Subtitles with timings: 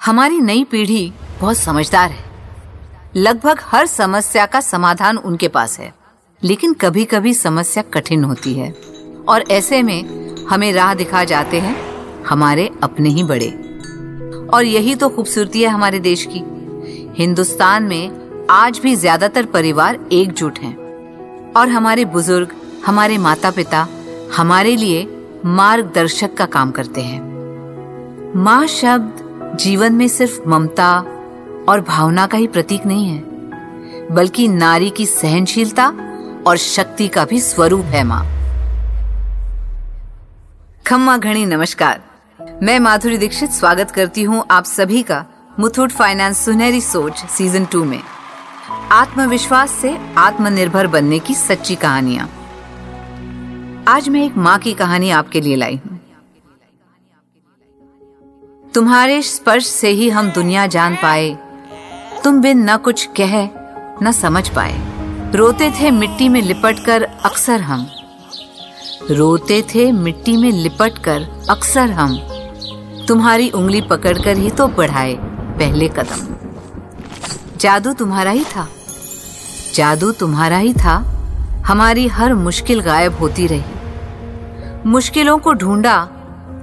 [0.00, 2.24] हमारी नई पीढ़ी बहुत समझदार है।
[3.16, 5.92] लगभग हर समस्या का समाधान उनके पास है,
[6.42, 8.70] लेकिन कभी कभी समस्या कठिन होती है।
[9.28, 11.76] और ऐसे में हमें राह दिखा जाते हैं
[12.24, 13.50] हमारे अपने ही बड़े।
[14.54, 16.44] और यही तो खूबसूरती है हमारे देश की।
[17.18, 20.74] हिंदुस्तान में आज भी ज़्यादातर परिवार एकजुट हैं।
[21.52, 22.56] और हमारे बुज़ुर्ग,
[22.86, 23.86] हमारे माता पिता
[24.36, 25.06] हमारे लिए
[25.46, 27.20] मार्गदर्शक का काम करते हैं।
[28.36, 29.24] माँ शब्द
[29.54, 30.90] जीवन में सिर्फ़ ममता
[31.68, 33.18] और भावना का ही प्रतीक नहीं है,
[34.14, 35.86] बल्कि नारी की सहनशीलता
[36.46, 38.22] और शक्ति का भी स्वरूप है माँ।
[40.86, 42.02] खम्मा घड़ी नमस्कार।
[42.62, 45.24] मैं माधुरी दीक्षित स्वागत करती हूँ आप सभी का
[45.60, 48.00] मुथूट फाइनेंस सुनहरी सोच सीज़न टू में।
[48.92, 52.28] आत्मविश्वास से आत्मनिर्भर बनने की सच्ची कहानियाँ।
[53.88, 55.80] आज मैं एक माँ की कहानी आपके लिए लाई।
[58.74, 61.38] तुम्हारे स्पर्श से ही हम दुनिया जान पाए।
[62.24, 63.48] तुम बिन न कुछ कह,
[64.02, 64.74] न समझ पाए।
[65.32, 67.86] रोते थे मिट्टी में लिपट कर अक्सर हम।
[69.10, 72.18] रोते थे मिट्टी में लिपट कर अक्सर हम।
[73.08, 75.14] तुम्हारी उंगली पकड़कर ही तो बढ़ाए
[75.58, 76.34] पहले कदम।
[77.58, 78.68] जादू तुम्हारा ही था।
[79.74, 80.96] जादू तुम्हारा ही था।
[81.66, 83.64] हमारी हर मुश्किल गायब होती रही।
[84.86, 86.04] मुश्किलों को ढूंढा,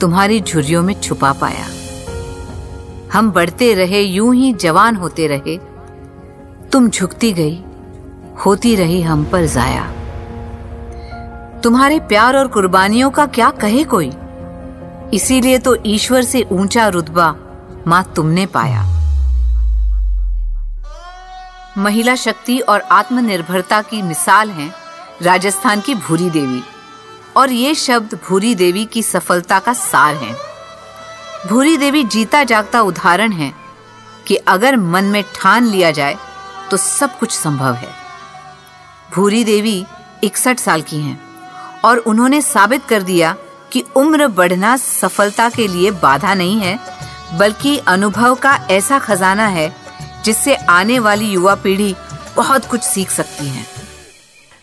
[0.00, 1.81] तुम्हारी झुर्रियों में छुपा पाया।
[3.12, 5.56] हम बढ़ते रहे, यूँ ही जवान होते रहे।
[6.68, 7.58] तुम झुकती गई,
[8.44, 9.84] होती रही हम पर जाया।
[11.60, 14.10] तुम्हारे प्यार और कुर्बानियों का क्या कहे कोई?
[15.14, 17.34] इसीलिए तो ईश्वर से ऊँचा रुतबा
[17.86, 18.82] माँ तुमने पाया।
[21.78, 24.70] महिला शक्ति और आत्मनिर्भरता की मिसाल है
[25.22, 26.62] राजस्थान की भूरी देवी,
[27.36, 30.51] और ये शब्द भूरी देवी की सफलता का सार है।
[31.48, 33.52] भूरी देवी जीता जागता उदाहरण है
[34.26, 36.16] कि अगर मन में ठान लिया जाए
[36.70, 37.88] तो सब कुछ संभव है।
[39.14, 39.84] भूरी देवी
[40.24, 41.18] इकसठ साल की हैं
[41.84, 43.34] और उन्होंने साबित कर दिया
[43.72, 46.78] कि उम्र बढ़ना सफलता के लिए बाधा नहीं है,
[47.38, 49.74] बल्कि अनुभव का ऐसा खजाना है
[50.24, 51.94] जिससे आने वाली युवा पीढ़ी
[52.36, 53.66] बहुत कुछ सीख सकती है।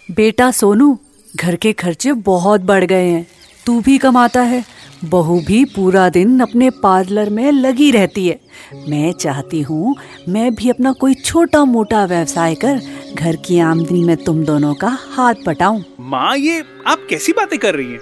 [0.09, 0.97] बेटा सोनू,
[1.35, 3.28] घर के खर्चे बहुत बढ़ गए हैं।
[3.66, 4.63] तू भी कमाता है।
[5.06, 8.40] बहू भी पूरा दिन अपने पार्लर में लगी रहती है।
[8.90, 9.96] मैं चाहती हूँ
[10.30, 12.82] मैं भी अपना कोई छोटा मोटा व्यवसाय कर
[13.14, 17.76] घर की आमदनी में तुम दोनों का हाथ बटाऊं। माँ, ये आप कैसी बातें कर
[17.76, 18.00] रही हैं?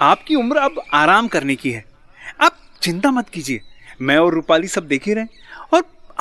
[0.00, 1.84] आपकी उम्र अब आराम करने की है।
[2.40, 3.60] आप चिंता मत कीजिए।
[4.00, 5.24] मैं और रूपाली सब देख ही रहे।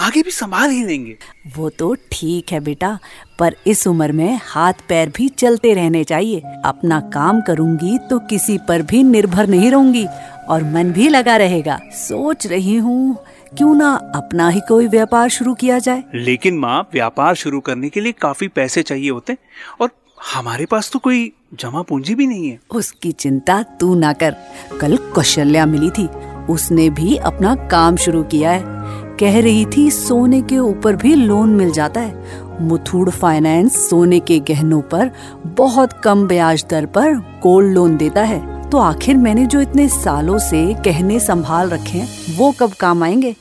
[0.02, 1.16] आगे भी संभाल ही लेंगे।
[1.58, 2.98] वो तो ठीक है बेटा
[3.40, 8.58] पर इस उम्र में हाथ पैर भी चलते रहने चाहिए। अपना काम करूँगी तो किसी
[8.68, 10.06] पर भी निर्भर नहीं रहूँगी
[10.50, 13.18] और मन भी लगा रहेगा। सोच रही हूँ
[13.58, 18.02] क्यों ना अपना ही कोई व्यापार शुरू किया जाए। लेकिन माँ व्यापार शुरू करने के
[18.02, 19.38] लिए काफ़ी पैसे चाहिए होते
[19.82, 19.90] और
[20.34, 24.36] हमारे पास तो कोई जमा पूंजी भी नहीं है। उसकी चिंता तू ना कर।
[24.82, 26.08] कल कौशल्या मिली थी
[26.50, 28.81] उसने भी अपना काम शुरू किया है।
[29.20, 32.24] कह रही थी, सोने के ऊपर भी लोन मिल जाता है।
[32.62, 35.12] मुथूड फाइनेंस सोने के गहनों पर,
[35.46, 40.38] बहुत कम ब्याज दर पर गोल्ड लोन देता है। तो आखिर मैंने जो इतने सालों
[40.38, 43.36] से कहने संभाल रखे हैं, वो कब काम आएँगे?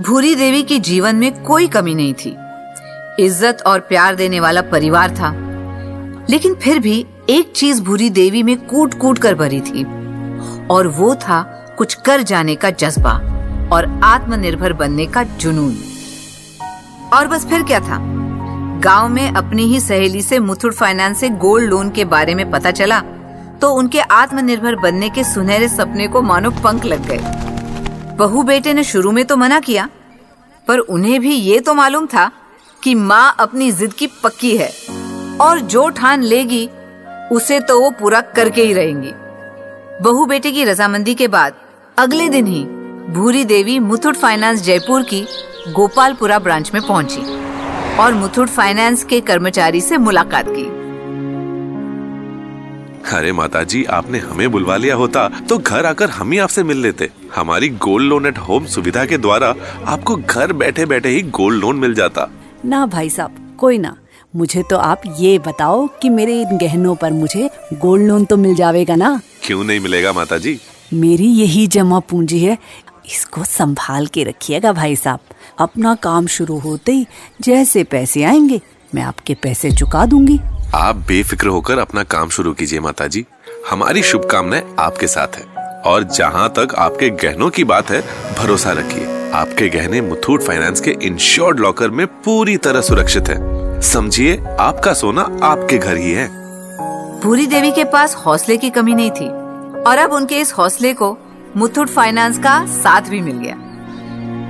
[0.00, 2.36] भूरी देवी के जीवन में कोई कमी नहीं थी।
[3.20, 5.32] इज़्ज़त और प्यार देने वाला परिवार था।
[6.30, 9.84] लेकिन फिर भी एक चीज़ भूरी देवी में कूट कूट कर भरी थी,
[10.66, 11.42] और वो था
[11.78, 13.33] कुछ कर जाने का जज्बा।
[13.74, 15.76] और आत्मनिर्भर बनने का जुनून।
[17.12, 17.98] और बस फिर क्या था?
[18.80, 22.70] गाँव में अपनी ही सहेली से मुथुट फाइनेंस से गोल्ड लोन के बारे में पता
[22.70, 23.00] चला
[23.60, 27.18] तो उनके आत्मनिर्भर बनने के सुनहरे सपने को मानो पंख लग गए।
[28.16, 29.88] बहू बेटे ने शुरू में तो मना किया,
[30.66, 32.30] पर उन्हें भी ये तो मालूम था
[32.82, 34.70] कि माँ अपनी जिद की पक्की है,
[35.40, 36.68] और जो ठान लेगी,
[37.32, 39.12] उसे तो वो पूरा करके ही रहेंगी।
[40.02, 41.54] बहू बेटे की रजामंदी के बाद,
[41.98, 42.64] अगले दिन ही
[43.10, 45.20] भूरी देवी मुथुट फाइनेंस जयपुर की
[45.72, 47.20] गोपालपुरा ब्रांच में पहुँची
[47.96, 50.64] और मुथुट फाइनेंस के कर्मचारी से मुलाकात की।
[53.16, 57.10] अरे माताजी आपने हमें बुलवा लिया होता तो घर आकर हम ही आपसे मिल लेते।
[57.34, 59.54] हमारी गोल्ड लोन एट होम सुविधा के द्वारा
[59.86, 62.30] आपको घर बैठे बैठे ही गोल्ड लोन मिल जाता।
[62.64, 63.96] ना भाई साहब कोई ना।
[64.36, 68.54] मुझे तो आप ये बताओ कि मेरे इन गहनों पर मुझे गोल्ड लोन तो मिल
[68.54, 69.20] जाएगा ना?
[69.42, 70.60] क्यों नहीं मिलेगा माताजी?
[70.92, 72.56] मेरी यही जमा पूंजी है
[73.10, 75.20] इसको संभाल के रखिएगा भाई साहब।
[75.58, 77.06] अपना काम शुरू होते ही
[77.40, 78.60] जैसे पैसे आएँगे
[78.94, 80.40] मैं आपके पैसे चुका दूँगी।
[80.74, 83.24] आप बेफिक्र होकर अपना काम शुरू कीजिए माता जी
[83.70, 88.00] हमारी शुभकामनाएँ आपके साथ है। और जहाँ तक आपके गहनों की बात है
[88.34, 94.36] भरोसा रखिए। आपके गहने मुथूट फाइनेंस के इंश्योर्ड लॉकर में पूरी तरह सुरक्षित है। समझिए
[94.60, 96.28] आपका सोना आपके घर ही है।
[97.20, 99.28] भूरी देवी के पास हौसले की कमी नहीं थी।
[99.82, 101.18] और अब उनके इस हौसले को
[101.56, 103.56] मुथूट फाइनेंस का साथ भी मिल गया।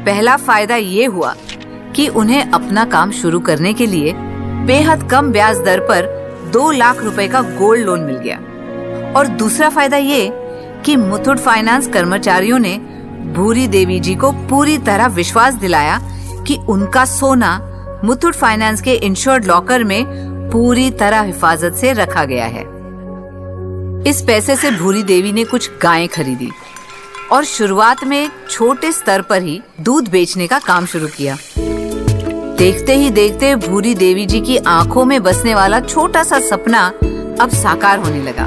[0.05, 1.35] पहला फ़ायदा ये हुआ
[1.97, 4.13] कि उन्हें अपना काम शुरू करने के लिए
[4.67, 6.07] बेहद कम ब्याज दर पर
[6.53, 8.37] दो लाख रुपए का गोल्ड लोन मिल गया।
[9.17, 10.31] और दूसरा फ़ायदा ये
[10.87, 12.77] कि मुथूट फाइनेंस कर्मचारियों ने
[13.35, 16.01] भूरी देवी जी को पूरी तरह विश्वास दिलाया
[16.47, 17.59] कि उनका सोना
[18.05, 20.05] मुथूट फाइनेंस के इंश्योर्ड लॉकर में
[20.51, 22.65] पूरी तरह हिफाजत से रखा गया है।
[24.09, 26.51] इस पैसे से भूरी देवी ने कुछ गायें खरीदी।
[27.33, 31.37] और शुरुआत में छोटे स्तर पर ही दूध बेचने का काम शुरू किया।
[32.59, 36.87] देखते ही देखते भूरी देवी जी की आँखों में बसने वाला छोटा सा सपना
[37.41, 38.47] अब साकार होने लगा।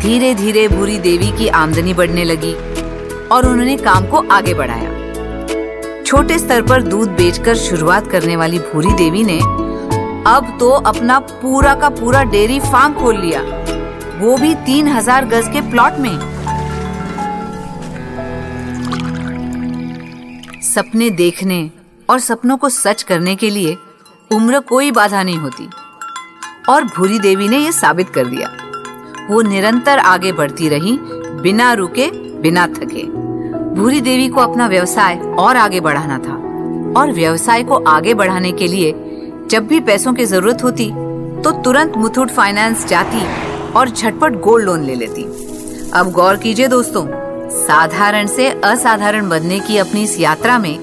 [0.00, 2.52] धीरे धीरे भूरी देवी की आमदनी बढ़ने लगी
[3.28, 4.98] और उन्होंने काम को आगे बढ़ाया।
[6.04, 9.38] छोटे स्तर पर दूध बेचकर शुरुआत करने वाली भूरी देवी ने
[10.26, 13.40] अब तो अपना पूरा का पूरा डेयरी फार्म खोल लिया।
[14.18, 16.16] वो भी तीन हज़ार गज के प्लॉट में।
[20.62, 21.70] सपने देखने
[22.08, 23.76] और सपनों को सच करने के लिए
[24.32, 25.68] उम्र कोई बाधा नहीं होती।
[26.68, 28.50] और भूरी देवी ने यह साबित कर दिया।
[29.30, 30.98] वो निरंतर आगे बढ़ती रही,
[31.42, 32.10] बिना रुके,
[32.40, 33.04] बिना थके।
[33.74, 36.34] भूरी देवी को अपना व्यवसाय और आगे बढ़ाना था।
[37.00, 38.92] और व्यवसाय को आगे बढ़ाने के लिए
[39.50, 40.90] जब भी पैसों की ज़रूरत होती
[41.42, 43.22] तो तुरंत मुथूट फाइनेंस जाती
[43.72, 45.24] और झटपट गोल्ड लोन ले लेती।
[45.90, 47.06] अब गौर कीजिए दोस्तों
[47.50, 50.76] साधारण से असाधारण बनने की अपनी इस यात्रा में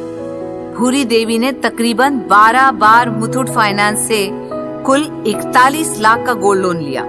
[0.78, 4.28] भूरी देवी ने तकरीबन 12 बार मुथूट फाइनेंस से
[4.86, 7.04] कुल 41 लाख का गोल्ड लोन लिया।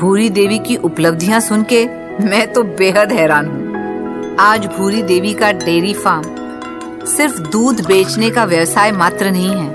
[0.00, 1.84] भूरी देवी की उपलब्धियाँ सुन के
[2.24, 8.44] मैं तो बेहद हैरान हूँ। आज भूरी देवी का डेयरी फार्म सिर्फ़ दूध बेचने का
[8.44, 9.70] व्यवसाय मात्र नहीं है,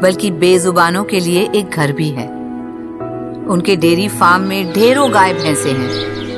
[0.00, 2.28] बल्कि बेजुबानों के लिए एक घर भी है।
[3.46, 6.29] उनके डेयरी फार्म में ढेरों गाय भैंसे हैं।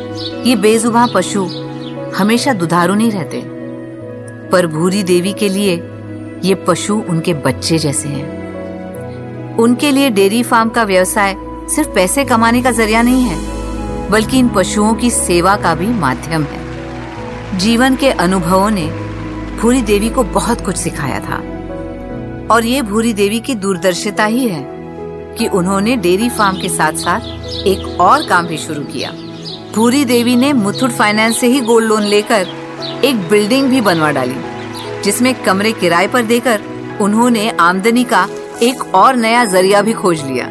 [0.47, 1.45] ये बेजुबान पशु
[2.17, 3.43] हमेशा दुधारू नहीं रहते।
[4.51, 5.75] पर भूरी देवी के लिए
[6.45, 8.43] ये पशु उनके बच्चे जैसे हैं।
[9.57, 11.37] उनके लिए डेयरी फार्म का व्यवसाय
[11.75, 13.39] सिर्फ़ पैसे कमाने का ज़रिया नहीं है,
[14.11, 16.63] बल्कि इन पशुओं की सेवा का भी माध्यम है।
[17.59, 18.87] जीवन के अनुभवों ने
[19.61, 21.37] भूरी देवी को बहुत कुछ सिखाया था।
[22.55, 24.67] और ये भूरी देवी की दूरदर्शिता ही है
[25.39, 27.21] कि उन्होंने डेयरी फार्म के साथ साथ
[27.67, 29.13] एक और काम भी शुरू किया।
[29.75, 32.47] भूरी देवी ने मुथुट फाइनेंस से ही गोल्ड लोन लेकर
[33.05, 34.35] एक बिल्डिंग भी बनवा डाली,
[35.05, 36.61] जिसमें कमरे किराए पर देकर
[37.01, 38.27] उन्होंने आमदनी का
[38.63, 40.47] एक और नया ज़रिया भी खोज लिया।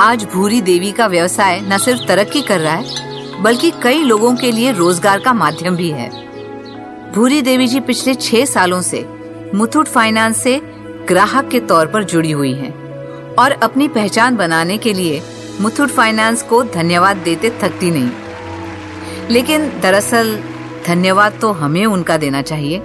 [0.00, 4.52] आज भूरी देवी का व्यवसाय न सिर्फ़ तरक्की कर रहा है, बल्कि कई लोगों के
[4.52, 6.08] लिए रोज़गार का माध्यम भी है।
[7.14, 9.06] भूरी देवी जी पिछले छह सालों से
[9.54, 10.60] मुथुट फाइनेंस से
[11.08, 12.74] ग्राहक के तौर पर जुड़ी हुई हैं
[13.34, 15.22] और अपनी पहचान बनाने के लिए
[15.60, 18.10] मुथुट फाइनेंस को धन्यवाद देते थकती नहीं।
[19.30, 20.40] लेकिन दरअसल,
[20.86, 22.82] धन्यवाद तो हमें उनका देना चाहिए,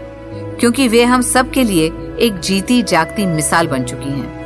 [0.59, 1.85] क्योंकि वे हम सब के लिए
[2.19, 4.41] एक जीती जागती मिसाल बन चुकी हैं।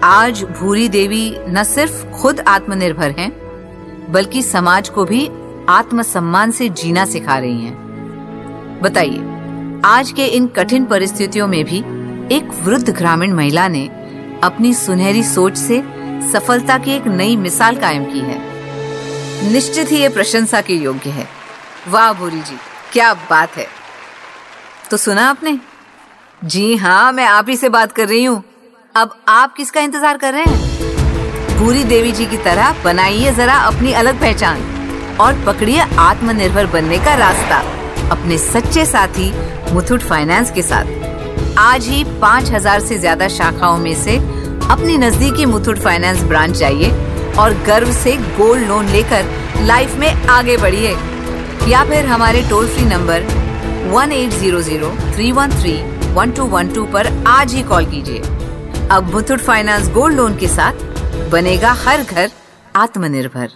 [0.00, 3.32] आज भूरी देवी न सिर्फ़ खुद आत्मनिर्भर हैं,
[4.12, 5.30] बल्कि समाज को भी
[5.68, 7.86] आत्मसम्मान से जीना सिखा रही हैं।
[8.82, 9.24] बताइए,
[9.84, 11.78] आज के इन कठिन परिस्थितियों में भी
[12.36, 13.88] एक वृद्ध ग्रामीण महिला ने
[14.44, 15.95] अपनी सुनहरी सोच से
[16.26, 18.38] सफलता की एक नई मिसाल कायम की है।
[19.52, 21.26] निश्चित ही ये प्रशंसा के योग्य है।
[21.88, 22.56] वाह भूरी जी,
[22.92, 23.66] क्या बात है।
[24.90, 25.58] तो सुना आपने?
[26.42, 28.42] जी हाँ मैं आप ही से बात कर रही हूँ।
[28.94, 31.58] अब आप किसका इंतज़ार कर रहे हैं?
[31.58, 37.14] भूरी देवी जी की तरह बनाइए जरा अपनी अलग पहचान और पकड़िए आत्मनिर्भर बनने का
[37.14, 37.58] रास्ता
[38.10, 39.32] अपने सच्चे साथी
[39.72, 44.18] मुथुट फाइनेंस के साथ। आज ही पाँच हज़ार से ज़्यादा शाखाओं में से
[44.70, 46.90] अपनी नजदीकी मुथुट फाइनेंस ब्रांच जाइए
[47.38, 49.26] और गर्व से गोल्ड लोन लेकर
[49.66, 50.94] लाइफ में आगे बढ़िए।
[51.70, 53.22] या फिर हमारे toll free number
[53.92, 55.74] one eight zero zero three one three
[56.14, 58.18] one two one two पर आज ही कॉल कीजिए।
[58.90, 62.30] अब मुथुट फाइनेंस गोल्ड लोन के साथ बनेगा हर घर
[62.76, 63.50] आत्मनिर्भर।